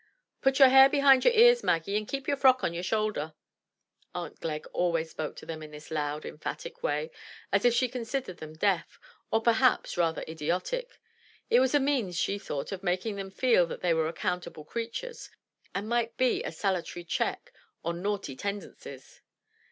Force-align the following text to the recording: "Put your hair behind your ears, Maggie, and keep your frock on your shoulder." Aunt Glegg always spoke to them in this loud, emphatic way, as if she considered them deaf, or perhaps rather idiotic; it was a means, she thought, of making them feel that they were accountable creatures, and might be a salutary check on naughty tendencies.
"Put 0.41 0.57
your 0.57 0.69
hair 0.69 0.89
behind 0.89 1.25
your 1.25 1.33
ears, 1.35 1.61
Maggie, 1.63 1.95
and 1.95 2.07
keep 2.07 2.27
your 2.27 2.35
frock 2.35 2.63
on 2.63 2.73
your 2.73 2.81
shoulder." 2.81 3.35
Aunt 4.15 4.39
Glegg 4.39 4.65
always 4.73 5.11
spoke 5.11 5.35
to 5.35 5.45
them 5.45 5.61
in 5.61 5.69
this 5.69 5.91
loud, 5.91 6.25
emphatic 6.25 6.81
way, 6.81 7.11
as 7.51 7.65
if 7.65 7.75
she 7.75 7.87
considered 7.87 8.37
them 8.37 8.53
deaf, 8.55 8.99
or 9.29 9.43
perhaps 9.43 9.97
rather 9.99 10.23
idiotic; 10.27 10.99
it 11.51 11.59
was 11.59 11.75
a 11.75 11.79
means, 11.79 12.17
she 12.17 12.39
thought, 12.39 12.71
of 12.71 12.81
making 12.81 13.15
them 13.15 13.29
feel 13.29 13.67
that 13.67 13.81
they 13.81 13.93
were 13.93 14.07
accountable 14.07 14.65
creatures, 14.65 15.29
and 15.75 15.87
might 15.87 16.17
be 16.17 16.41
a 16.43 16.51
salutary 16.51 17.03
check 17.03 17.53
on 17.85 18.01
naughty 18.01 18.35
tendencies. 18.35 19.21